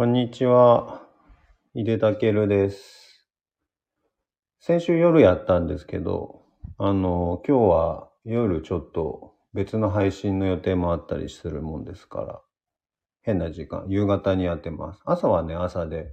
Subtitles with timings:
[0.00, 1.02] こんにちは。
[1.74, 3.28] 井出武です。
[4.58, 6.40] 先週夜やったんですけど、
[6.78, 12.40] あの、今日は夜ちょっと別の配信の予定もあったりするもんですから、
[13.20, 15.02] 変な時間、夕方にやってます。
[15.04, 16.12] 朝はね、朝で、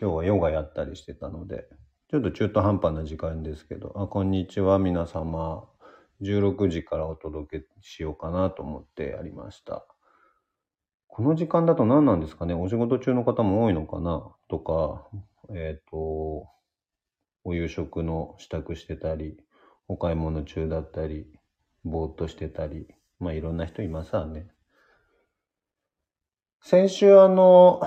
[0.00, 1.68] 今日はヨガやったりしてたので、
[2.10, 5.64] ちょっと中途半端な時間ですけど、あ、こんにちは、皆様。
[6.22, 9.86] 16時からお届けしようかなと思ってやりました。
[11.08, 12.54] この時間だと何なんですかね？
[12.54, 14.30] お仕事中の方も多いのかな？
[14.48, 15.08] とか、
[15.52, 16.46] えっ、と、
[17.44, 19.36] お夕食の支度してたり、
[19.88, 21.26] お買い物中だったり、
[21.84, 22.86] ぼーっとしてたり、
[23.18, 24.48] まあいろんな人いますわね。
[26.60, 27.80] 先週あの、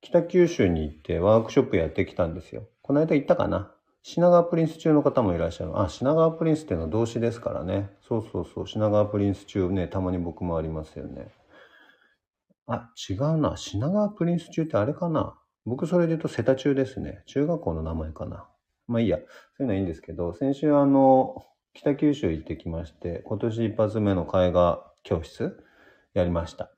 [0.00, 2.68] 北九州に行ってワークショップやってきたんですよ。
[2.82, 3.74] この間行ったかな？
[4.10, 5.78] 品川プリンス中の方もいらっしゃる。
[5.78, 7.90] あ、品川プリンスっていうのは動詞ですからね。
[8.08, 8.66] そうそうそう。
[8.66, 11.28] 品川プリンス中ね、たまに僕もありますよね。
[12.66, 13.58] あ、違うな。
[13.58, 17.22] 品川プリンス中ってあれかな僕それで言うと瀬田中ですね。
[17.26, 18.46] 中学校の名前かな。
[18.86, 19.18] まあいいや。
[19.18, 25.62] そういうのはいいんですけど、先週あの、北九州行ってきまして、今年一発目の絵画教室
[26.14, 26.72] やりました。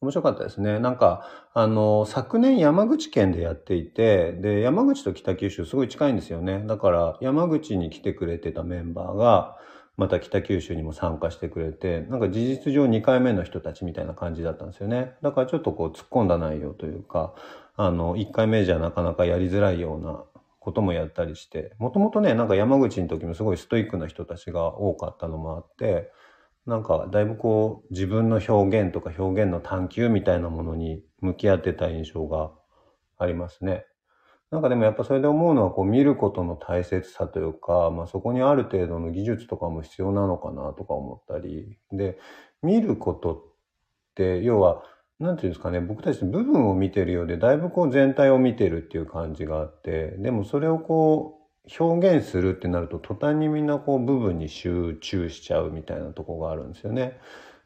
[0.00, 0.78] 面白かったですね。
[0.78, 6.64] なんか、あの、昨年山口県でやっていて、で、山口と北九州すごい近いんですよね。
[6.66, 9.58] だから、山口に来てくれてたメンバーが、
[9.98, 15.16] また北九州にも参加してくれて、なんか事実上2回目の人たちみたいな感じだったんですよね。
[15.20, 17.34] だからちょっとこう突っ込んだ内容というか、
[17.76, 20.24] あの、1回目じゃなかなかやりづらいような
[20.60, 26.10] こともやったりして、もともとね、なんか山口の時もすごいストイックな人たちが多かったのもあって、
[26.66, 32.52] なんかだいぶこう自分の表現とか表現の探求みたいなものに向き合ってた印象が
[33.18, 33.84] ありますね。
[34.50, 42.18] なんかでもやっぱそれで思うのはこう見ることの大切さというか、まあそこにある程度の技術とかも必要なのかなとか思ったり、で、
[42.62, 43.42] 見ることっ
[44.16, 44.82] て要は、
[45.20, 51.39] なんていうんですかね、僕たち部分を見てるようで、だいぶこう全体を見てるっていう感じがあって、でもそれをこう
[51.78, 57.18] 表現するってなると途端にみんなこう部分に集中しちゃうみたいなとこがあるんですよね。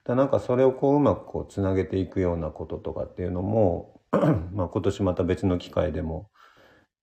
[0.04, 4.00] だなんかそれをこううまくこうつなげていくようなこととかっていうのも
[4.53, 6.28] まあ今年また別の機会でも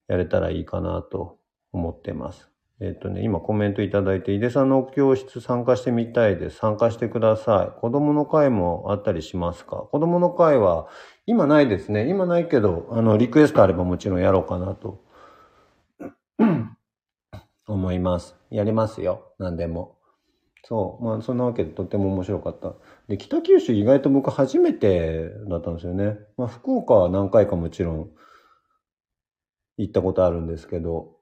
[0.08, 1.38] やれたらいいかなと
[1.74, 2.52] 思ってます。
[2.80, 6.58] えっ、とね、今コメントいただいて、井出さんの教室参加してみたいです。
[6.58, 7.80] 参加してください。
[7.80, 9.78] 子供の会もあったりしますか？
[9.78, 10.88] 子供の会は
[11.28, 12.10] 今ないですね。
[12.10, 15.04] 今ないけど、あの、リクエストあればもちろんやろうかなと
[17.68, 18.36] 思います。
[18.50, 19.34] やりますよ。
[19.40, 19.98] 何でも。
[20.64, 21.04] そう。
[21.04, 22.76] まあ、そんなわけでとっても面白かった。
[23.08, 26.18] で、北九州意外と僕初めてだったんですよね。
[26.38, 28.12] まあ、福岡は何回かもちろん
[29.78, 31.18] 行ったことあるんですけど、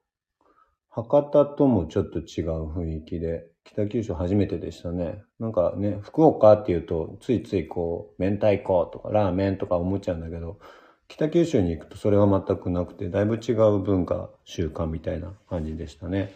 [0.90, 5.22] 博多ともちょっと違う雰囲気で、北九州初めてでしたね。
[5.40, 10.60] なんかね、福岡っていうと、ついついこう、明太子とかラーメンとか思っちゃうんだけど、
[11.10, 16.32] 北九州に行くとそれは全くなくて、だいぶ違う文化、習慣みたいな感じでしたね。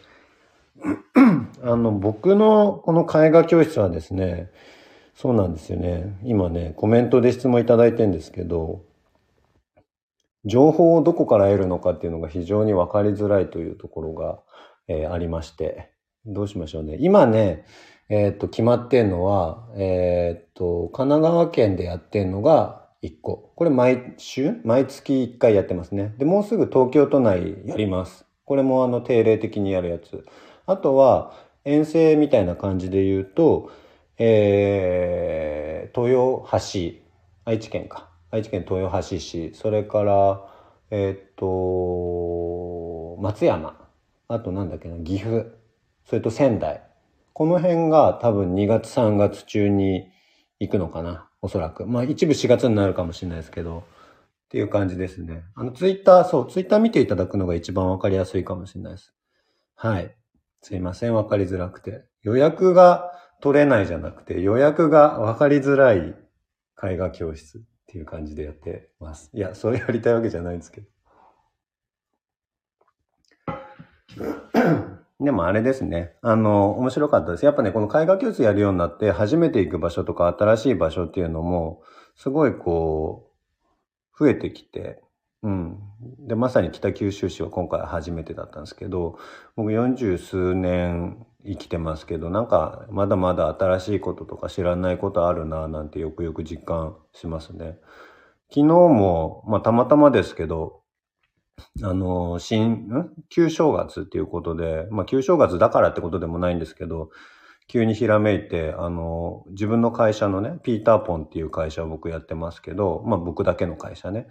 [1.63, 4.50] あの、僕のこの絵画教室はですね、
[5.16, 6.17] そうなんですよね。
[6.23, 8.81] 今ね、コメントで質問いただいてんですけど、
[10.44, 14.40] 情報をどこから得るのかっていうのが非常に分かりづらいというところが、
[14.88, 15.91] えーありまして、
[16.25, 16.97] どうしましょうね。
[17.00, 17.63] 今ね、
[18.09, 23.52] えーっと、決まってんのは、えーっと、神奈川県でやってんのが1個。
[23.56, 24.62] これ毎週？
[24.64, 26.16] 毎月1回やってますね。
[26.18, 28.25] で、もうすぐ東京都内やります。
[28.46, 30.25] これもあの定例的にやるやつ。
[30.66, 31.34] あとは
[31.66, 33.72] 遠征みたいな感じで言うと、
[34.18, 37.03] えー、豊橋、
[37.46, 38.09] 愛知県か。
[38.31, 40.41] 愛知県豊橋市、それから、
[40.90, 43.78] えーっと、松山、
[44.28, 45.47] あとなんだっけな、岐阜、
[46.06, 46.81] それと仙台。
[47.34, 50.08] この辺が多分2月3月中に
[50.59, 51.86] 行くのかな、おそらく。
[51.86, 53.84] まあ一部4月になるかもしれないですけど、っ
[54.48, 55.44] ていう感じですね。
[55.56, 59.14] あの、ツイッター、そう、ツイッター見ていただくのが一番わかりやすいかもしれないです。
[59.76, 60.16] はい。
[60.62, 62.06] すいません、わかりづらくて。
[62.22, 63.12] 予約が
[63.42, 66.16] 取れないじゃなくて、予約がわかりづらい
[66.82, 69.29] 絵画教室っていう感じでやってます。
[69.34, 70.88] いや、それやりたいわけじゃないんですけど。
[75.23, 76.14] でもあれですね。
[76.22, 77.46] あの、面白かったです。
[77.46, 81.81] やっぱね、この絵画教室やるようになって、初めて行く場所とか新しい場所っていうのも、
[82.16, 83.31] すごいこ
[84.16, 85.02] う、増えてきて、
[85.41, 85.79] うん。
[86.20, 89.17] で、まさに北九州市は今回初めてだったんですけど、
[89.55, 97.78] 僕40数年生きてますけど、なんかまだまだ新しいこととか知らないことあるなぁなんてよくよく実感しますね。
[98.49, 100.83] 昨日も、まあたまたまですけど、
[101.82, 103.14] あの、新、ん？
[103.29, 107.09] 旧正月っていうことで、まあ旧正月だからってことでもないんですけど、
[107.67, 114.28] 急にひらめいて、あの、自分の会社のね、ピーターポンっていう会社を僕やってますけど、まあ僕だけの会社ね。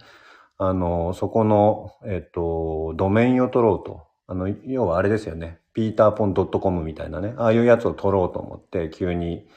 [0.57, 4.07] あの、そこの、えっと、ドメインを取ろうと。
[4.27, 5.59] あの、要はあれですよね。
[5.73, 7.33] ピーターポン .com みたいなね。
[7.37, 9.47] ああいうやつを取ろうと思って、急に、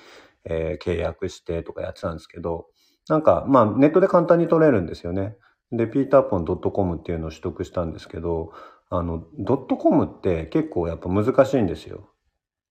[0.44, 2.66] えー、契約してとかやってたんですけど、
[3.08, 5.36] なんか、まあ、ネットで簡単に取れるんですよね。
[5.72, 8.52] で、ピーターポン .com っていうのを取得したんですけど、
[8.88, 12.08] あの、ドットコムって結構やっぱ難しいんですよ。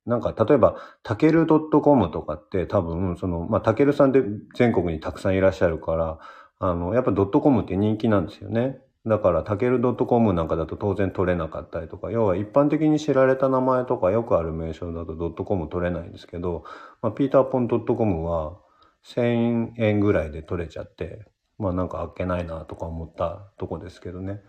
[0.05, 4.21] なんか、例えば、タケル .com とかって多分、その、まあ、タケルさんで
[4.55, 6.19] 全国にたくさんいらっしゃるから、
[6.59, 8.79] あの、やっぱドットコムって人気なんですよね。
[9.05, 16.63] だから、タケル .com なんかだと当然取れなかったりとか、要は一般的に知られた名前とかよくある名称だとドットコム取れないんですけど、
[17.01, 18.57] まあ、ピーターポン .com は
[19.05, 21.27] 1000円ぐらいで取れちゃって、
[21.57, 24.41] まあなんかあっけないなとか思ったとこですけどね。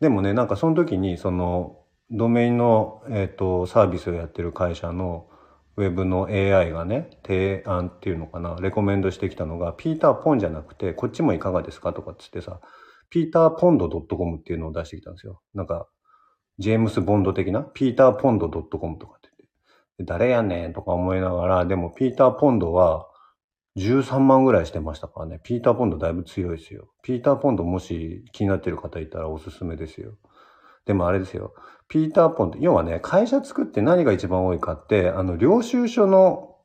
[0.00, 5.28] でもね、なんかその時にそのドメインの、えっ、ー、と、サービスをやってる会社の
[5.76, 12.60] ウェブの AI がね、提案っていうのかな、レコメンドしてきたのが、ピーターポンじゃなくて、こっちもいかがですかとかっつってさ、
[13.08, 15.40] ピーターポンド .com っていうのを出してきたんですよ。
[15.54, 15.86] なんか、
[16.58, 19.30] ジェームス・ボンド的な、ピーターポンド .com とかってっ
[19.98, 20.04] て。
[20.04, 23.06] 誰やねんとか思いながら、でもピーターポンドは
[23.76, 25.40] 13万ぐらいしてましたからね。
[25.42, 26.88] ピーターポンドだいぶ強いですよ。
[27.02, 30.18] ピーターポンドもし気になってる方いたらおすすめですよ。
[30.84, 31.54] でもあれですよ。
[31.88, 36.56] ピーターポンって、要はね、会社作って何が一番多いかって、あの、領収書の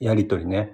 [0.00, 0.72] やりとりね。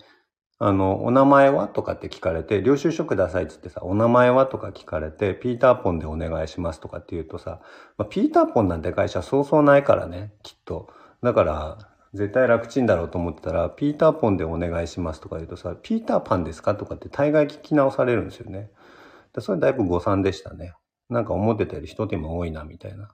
[0.59, 7.61] あの、お名前はとかって聞かれて、領収書くださいっつってさ、お名前はとか聞かれて、ピーターポンでお願いしますとかって言うとさ、
[7.99, 10.89] まあ、ピーターポンなんて会社そうそうないからね、きっと。
[11.21, 18.71] だから、絶対楽ちんだろうと思ってたら、ピーターポンでお願いしますとか言うとさ、ピーターパンですかとかって大概聞き直されるんですよね。
[19.39, 20.75] それだいぶ誤算でしたね。
[21.09, 23.09] なんか思ってたより一手間多いな、みたいな。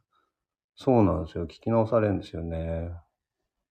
[0.75, 1.45] そうなんですよ。
[1.45, 2.91] 聞き直されるんですよね。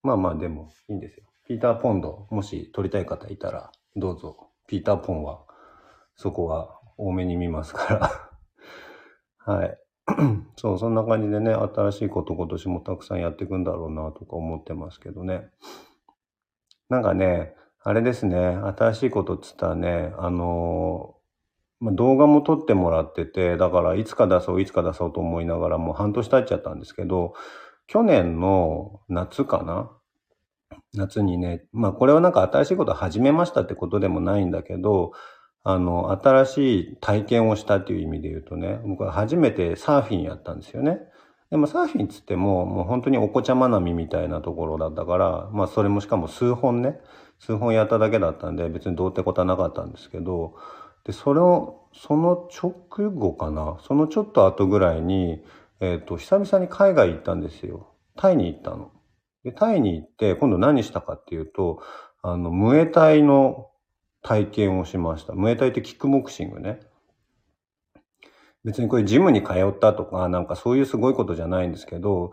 [0.01, 1.25] まあまあでもいいんですよ。
[1.45, 4.51] ピーターポンド、もし撮りたい方いたら、どうぞ。
[4.67, 5.45] ピーターポンは、
[6.15, 8.29] そこは多めに見ますか
[9.37, 9.77] ら はい。
[10.55, 15.49] そう、そんな感じでね、新しいこと今年もたくさんやっていくんだろうなとか思ってますけどね。
[16.89, 21.15] なんかね、あれですね、新しいことっつったらね、あの
[21.79, 27.33] ま、動画も撮ってもらってて、だからいつか出そう、いつか出そうと思いながらもう半年経っちゃったんですけど、
[27.87, 29.91] 去年の夏かな？
[30.93, 35.11] 夏にね、まあこれはなんか新しいこと始めましたってことでもないんだけど、
[35.69, 40.99] あの、新しい体験をしたっていう意味で言うとね、僕は初めてサーフィンやったんですよね。
[41.51, 47.01] でもサーフィンつっても、もう本当にお子ちゃま並みみたいなところだったから、まあそれもしかも数本ね、
[47.39, 50.55] 数本やっただけだったんで、別にどうってことはなかったんですけど、
[51.03, 55.43] で、それを、その直後かな、そのちょっと後ぐらいに、
[55.81, 57.89] えっ、ー、と、久々に海外行ったんですよ。
[58.15, 58.91] タイに行ったの。
[59.43, 61.81] で、タイに行って、今度何したかっていうと、
[62.21, 63.67] あの、ムエタイの
[64.21, 65.33] 体験をしました。
[65.33, 66.79] ムエタイってキックボクシングね。
[68.63, 72.31] 別にこれジムに通ったとか、なんかそういうすごいことじゃないんですけど、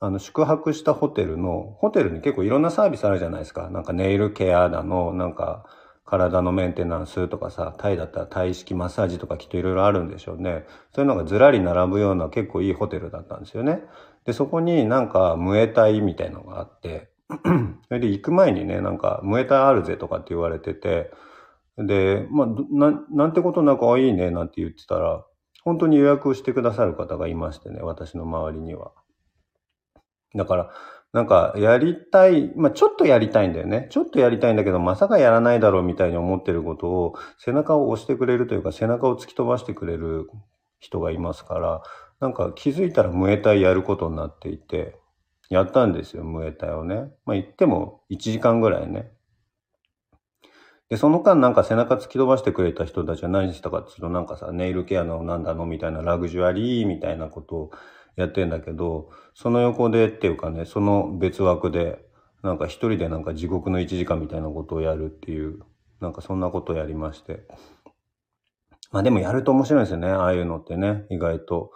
[0.00, 3.70] あの、宿泊したホテルの、ホテルに結構いろんなサービスあるじゃないですか。
[3.70, 5.64] なんかネイルケアだの、なんか
[6.04, 10.66] 体のメンテナンスとかさ、タイだったらタイ式マッサージとかきっといろいろあるんでしょうね。
[10.94, 13.82] そういうのがずらり並ぶような結構いいホテルだったんですよね。
[14.26, 17.10] で、そこになんかムエタイみたいのがあって、
[17.90, 21.10] で行く前にね、なんかムエタイあるぜとかって言われてて、
[21.76, 25.24] で、まあ、な、なんてことなく、あ、いいね、なんて言ってたら、
[25.64, 28.92] 本当に予約をしてくださる方がいましてね、私の周りには。
[30.36, 30.70] だから、
[31.12, 33.86] なんか、やりたい、まあ、ちょっとやりたいんだよね。
[33.90, 40.28] ちょっとやりたいんだけど、まさかやらないだろうみたいに思ってることを、背中を押してくれるというか、背中を突き飛ばしてくれる
[40.80, 41.82] 人がいますから、
[42.20, 44.98] なんか気づいたらムエタイやることになっていて、
[45.50, 47.12] やったんですよ、ムエタイをね。
[47.24, 49.10] まあ、言っても1時間ぐらいね。
[50.88, 57.70] で、その間なんか背中突き飛ばしてくれた人たちは何したかっていうと、なんかさ、ネイルケアのなんだのみたいなラグジュアリーみたいなことを
[58.16, 62.04] やってんだけど、その横でっていうかね、その別枠で、
[62.42, 65.60] なんか一人でなんか地獄の1時間みたいなことをやるっていう、
[66.00, 67.46] なんかそんなことをやりまして。
[68.92, 71.72] まあでもやると面白いですよね、ああいうのってね、意外と。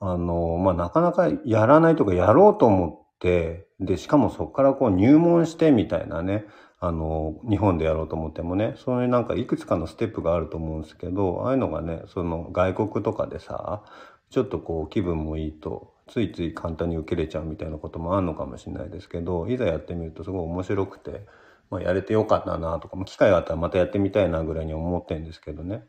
[0.00, 6.46] あの、まあなかなかやらないとかやろうと思って、で、しかもそこからこう入門してみたいなね、
[6.80, 13.82] あの、日本でやろうと思ってもね、そういうなんかいくつかのステップがあると思うんですけど、ああいうのがね、その外国とかでさ、
[14.30, 21.26] ちょっとこう気分もいいと、ついつい簡単に受けれちゃうみたいなこともあるのかもしれないですけど、いざやってみるとすごい面白くて、
[21.70, 25.84] まあやれてよかったなとか、機会があったらまたやってみたいなぐらいに思ってるんですけどね。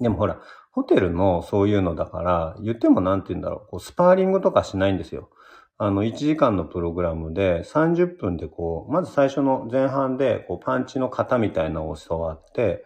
[0.00, 0.40] でもほら、
[0.72, 5.30] ホテルのそういうのだから、言ってもなんて言うんだろう、こうスパーリングとかしないんですよ。
[5.78, 12.84] あの、1時間のプログラムで30分でこう、まず最初の前半でこうパンチの型みたいなのを教わって、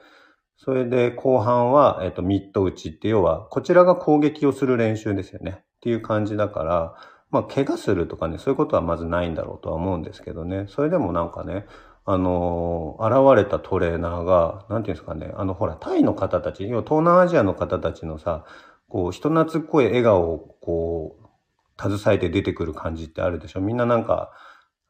[0.57, 5.59] それで後半は、えっと、ミッド打ちって要は、こちらが攻撃をする練習ですよね。
[5.61, 6.95] っていう感じだから、
[7.35, 10.67] まあ、怪我するとかね、そういうことはまずないんだろうとは思うんですけどね。
[10.69, 11.67] それでもなんかね、
[12.05, 18.45] あのー、現れたトレーナーが、なんていうんですかね、あの、ほら、タイの方たち、要は東南アジアの方たちのさ、
[18.89, 23.61] こう、人懐っこい笑顔を、こう、携えて出てくる感じってあるでしょ。
[23.61, 24.31] みんななんか、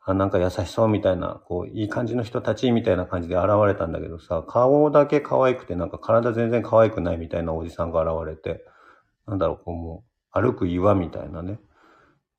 [0.05, 8.65] あ、なんか優しそうみたいな、こう、いい感じの人たちみたいな感じで現れたんだけどさ、顔だけ可愛くて、なんか体全然可愛くないみたいなおじさんが現れて、
[9.27, 11.59] なんだろう、こうもう、歩く岩みたいなね、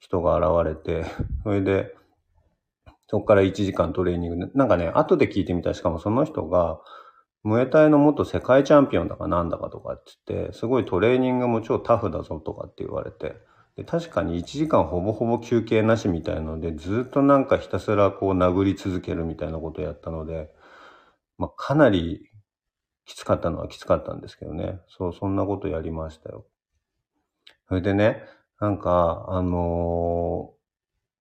[0.05, 1.05] 人が現れて、
[1.43, 1.95] それで、
[3.07, 6.79] そこから1時間トレーニング、なんかね、後で聞いてみたら、しかもその人が、
[7.43, 13.35] ムエタイの元世界チャンピオンだかなんだかとかって言って、すごいトレーニングも超タフだぞとかって言われて、
[13.75, 20.51] で確かに1時間ほぼほぼ休憩なしみたいので、ずっとなんかひたすらこう殴り続けるみたいなことをやったので、
[21.37, 22.31] まあ、かなり
[23.05, 24.79] きつかったのはきつかったんですけどね。
[24.87, 26.45] そう、そんなことやりましたよ。
[27.67, 28.23] それでね、
[28.59, 30.53] なんか、あの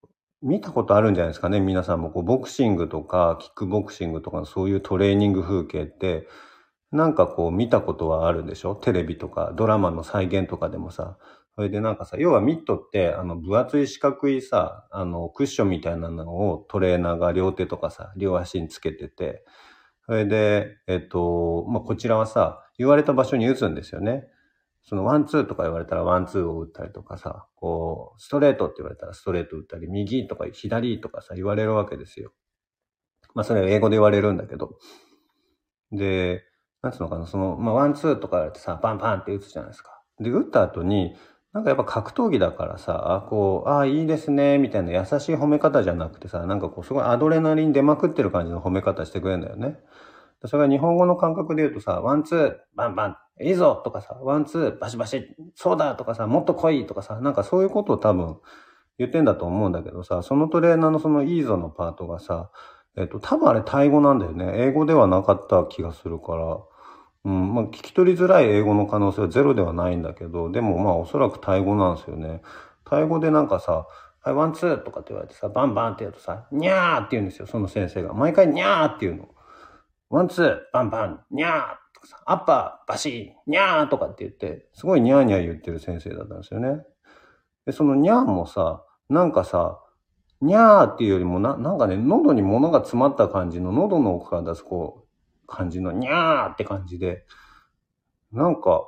[0.05, 0.07] ー、
[0.43, 1.59] 見たことあるんじゃないですかね。
[1.59, 6.29] 皆さんもこう、ボクシングとか、キックボクシングとか、そういうトレーニング風景って、
[6.93, 8.77] なんかこう見たことはあるでしょ？
[8.77, 11.19] テレビとかドラマの再現とかでもさ、
[11.57, 19.45] それでなんかさ、要はミットって、あの、分厚い四角いさ、あの、クッションみたいなのをトレーナーが両手とかさ、両足につけてて、
[20.07, 24.29] それで、えっと、まあ、こちらはさ、言われた場所に打つんですよね。
[24.85, 32.33] そのワンツーとか言われたらワンツーを打ったりとかさ、こう、ストレートって言われたらストレート打ったり、右とか左とかさ、言われるわけですよ。
[33.35, 34.79] まあ、それは英語で言われるんだけど。
[35.91, 36.45] で、
[36.83, 40.03] なんつうのかな、その、まあ、ワンツーとか言われてさ、パンパンって打つじゃないですか。
[40.21, 41.15] で、打った後に、
[41.55, 49.79] なんかやっぱ格闘技だからさ、こう、ああ、いいですね、みたいな優しい褒め方じゃなくてさ、なんかこう、すごいアドレナリン出まくってる感じの褒め方してくれるんだよね。
[50.49, 58.39] それが日本語の感覚で言うとさ、ワンツー、バンバン、いいぞとかさ、ワンツー、バシバシ、そうだとかさ、もっと来いとかさ、なんかそういうことを多分
[58.99, 62.51] 言ってんだと思うんだけどさ、そのトレーナーのそのいいぞのパートがさ、
[62.97, 64.53] えっと、多分あれタイ語なんだよね。
[64.57, 66.59] 英語ではなかった気がするから、
[67.25, 72.43] うん、まあ聞き取りづらい英語の可能性はゼロではないんだけど、でもまあおそらくタイ語なんですよね。
[72.85, 73.87] タイ語でなんかさ、
[74.23, 78.15] はい、ワンツーとかって言われてさ、バンバンってやるとさ、ニャーって言うんですよ、その先生が。
[78.15, 79.29] 毎回ニャーって言うの。
[80.15, 81.53] ワンツー、バンバン、ニャー
[81.93, 86.85] とかさ、アッパー、バシー、ニャーとかって言って、すごいニャーニャー言ってる先生だったんですよね。
[87.67, 89.81] で、そのニャーもさ、なんかさ、
[90.41, 97.25] ニャーっていうよりもな、なんかね、喉に物が詰まった感じの、喉の奥から出すこう、感じのにゃーって感じで、
[98.31, 98.85] なんか、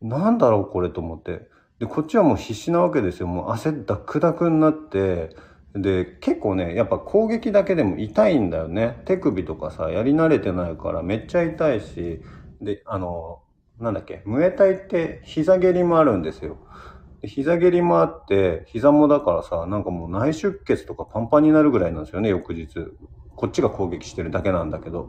[0.00, 1.50] なんだろうこれと思って。
[1.80, 3.26] で、こっちはもう必死なわけですよ。
[3.26, 5.36] もう汗ダクダクになって、
[5.74, 9.00] で、結構ね、やっぱ攻撃だけでも痛いんだよね。
[9.06, 12.20] 手首とかさ、やり慣れてないからめっちゃ痛いし、
[12.60, 13.40] で、あの、
[13.80, 16.58] なんだっけ、ムエタイって膝蹴りもあるんですよ。
[17.24, 22.68] 膝蹴りもあって、膝もだからさ、なんかもう内出血とかパンパンになるぐらいなんですよね、翌日。
[23.34, 25.08] こっちが攻撃してるだけなんだけど。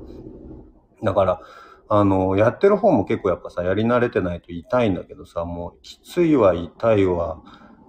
[1.03, 1.41] だから、
[1.89, 7.41] あの、やってる方も結構やっぱさ、やり慣れてないと痛いんだけどさ、もうきついわ、痛いわ、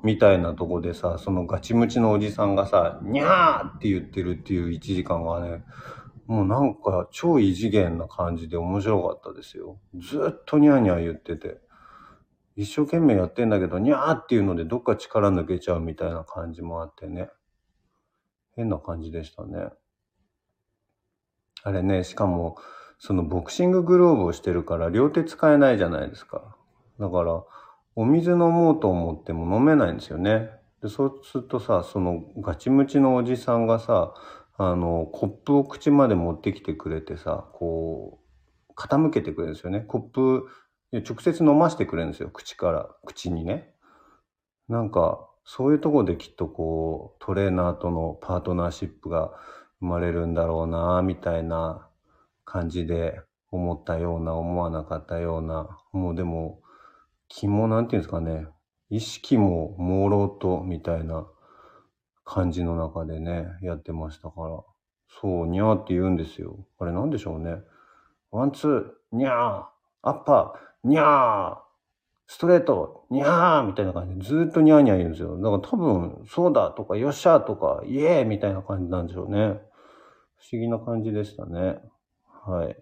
[0.04, 5.64] みたいなとこでさ、そのガチムチのおじさんがさ、にゃーって言ってるっていう1時間がね、
[6.26, 9.80] もうなんか超異次元な感じで面白かったですよ。
[9.98, 11.60] ずっとニャーニャー言ってて。
[12.56, 17.30] 一生懸命やってんだけど、ニャーっていうのでどっか力抜けちゃうみたいな感じもあってね。
[18.54, 19.70] 変な感じでしたね。
[21.64, 22.56] あれね、しかも、
[22.98, 26.56] そのボクシンググローブをしてるから両手使えないじゃないですか。
[27.00, 27.42] だから、
[27.96, 30.50] お水飲もうと思っても飲めないんですよね。
[30.82, 34.14] で、そうするとさ、そのガチムチのおじさんがさ、
[34.56, 38.20] あの、コップを口まで持ってきてくれてさ、こ
[38.68, 39.80] う、傾けてくれるんですよね。
[39.80, 40.46] コップ、
[40.92, 42.30] 直接飲ましてくれるんですよ。
[42.30, 43.74] 口から、口にね。
[44.68, 49.32] なんか、そういうとこできっとこう、トレーナーとのパートナーシップが
[49.80, 51.88] 生まれるんだろうな、みたいな
[52.44, 53.20] 感じで
[53.50, 56.60] 思ったような、思わなかったような、もうでも、
[57.36, 58.46] 気もなんていうんですかね、
[58.90, 61.26] 意識も朦朧とみたいな
[62.24, 64.62] 感じの中でね、やってましたから。
[65.20, 66.64] そう、にゃーって言うんですよ。
[66.78, 67.56] あれなんでしょうね。
[68.30, 69.64] ワンツー、にゃー、
[70.02, 71.56] アッパー、にゃー、
[72.28, 75.36] ストレート、にゃーみたいな感じでずっとにゃーにゃー言うんですよ。
[75.36, 79.38] だから多分、そうだとか、よっしゃーとか、イエーみたいな感じなんでしょうね。
[79.38, 81.80] 不思議な感じでしたね。
[82.46, 82.76] はい。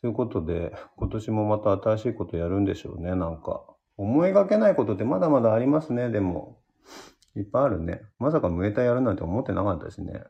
[0.00, 3.64] ということで、今年もまた新しいことやるんでしょうね、なんか。
[3.96, 6.58] 思いがけないことってまだまだありますね、でも。
[7.36, 8.02] いっぱいあるね。
[8.18, 10.24] まさかムエタやるなんて思ってなかったしね。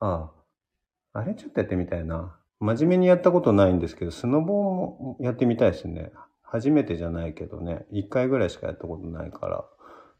[0.00, 0.30] あ
[1.14, 1.18] あ。
[1.18, 2.38] あれちょっとやってみたいな。
[2.60, 6.12] 真面目にやったことないんですけど、スノボーもやってみたいですね。
[6.42, 7.86] 初めてじゃないけどね。
[7.90, 9.64] 一回ぐらいしかやったことないから、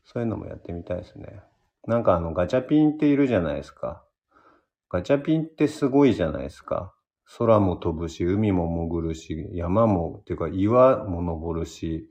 [0.05, 1.41] そういうのもやってみたいですね。
[1.87, 4.05] なんかあの、ガチャピンっているじゃないですか。
[4.89, 6.95] ガチャピンってすごいじゃないですか。
[7.39, 12.09] 空も飛ぶし、海も潜るし、山も、っていうか岩も登るし、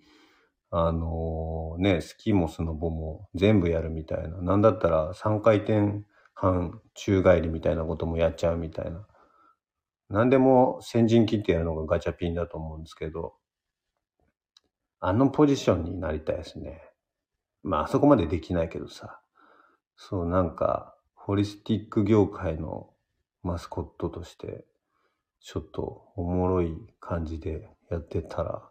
[0.72, 4.42] あのね、スキーもスノボも全部やるみたいな。
[4.42, 6.04] なんだったら3回転
[6.34, 9.08] 半宙返りみたいなこともやっちゃうみたいな。
[10.10, 13.36] 何でも先陣切ってやるのがガチャピンだと思うんですけど、
[15.00, 16.82] あのポジションになりたいですね。
[17.64, 19.22] まあ、あそこまでできないけどさ。
[19.96, 22.90] そう、なんか、ホリスティック業界の
[23.44, 24.66] マスコットとして、
[25.46, 28.68] ちょっとおもろい感じでやってたら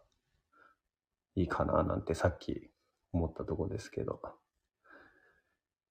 [1.35, 2.69] いいかななんてさっき
[3.13, 4.19] 思ったとこですけど。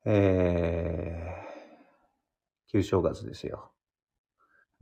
[0.05, 3.73] えー、旧正月ですよ。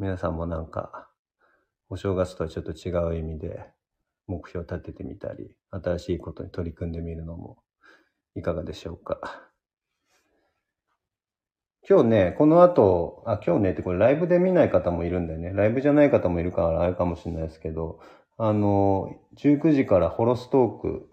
[0.00, 1.08] 皆さんもなんか、
[1.88, 3.70] お正月とはちょっと違う意味で
[4.26, 7.62] 目標を立ててみたり、新しいことに取り組んでみるのも
[8.34, 9.51] いかがでしょうか。
[11.88, 15.52] 今日ね、この後、あ、今日ねってこれライブで見ない方もいるんだよね。
[15.52, 17.98] ライブじゃない方もいるからあれかもしれないですけど、
[18.38, 21.10] あの、19時からホロストーク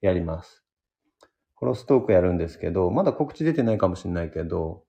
[0.00, 0.64] やります。
[1.54, 4.82] ホロストークやるんですけど、まだ告知出てないかもしれないけど、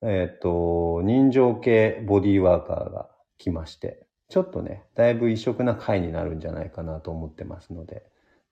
[0.00, 8.04] えっ、と、人情系ボディーワーカーが来まして、ちょっとね、だいぶ異色な回になるんじゃないかなと思ってますので、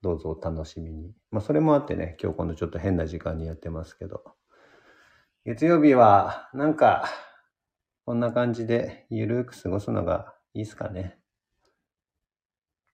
[0.02, 1.12] どうぞお楽しみに。
[1.30, 4.24] まあ、それもあってね、今日今度ちょっと変な時間にやってますけど、
[5.44, 7.04] 月曜日は、なんか、
[8.06, 11.18] こんな感じでゆるーく過ごすのがいいっすかね。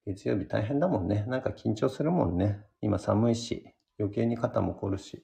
[0.05, 1.25] 月曜日大変だもんね。
[1.29, 2.65] なんか緊張するもんね。
[2.81, 5.23] 今寒いし、余計に肩も凝るし。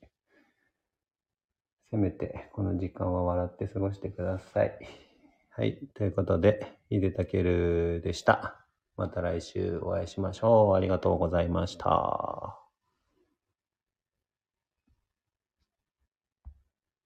[1.90, 4.78] せめてこの時間は笑って過ごしてください。
[5.50, 5.80] はい。
[5.94, 8.64] ということで、いでたけるでした。
[8.96, 10.76] また来週お会いしましょう。
[10.76, 12.65] ありがとうございました。